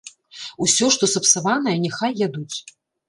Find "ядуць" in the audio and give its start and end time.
2.27-2.57